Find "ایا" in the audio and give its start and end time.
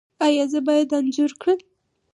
0.25-0.45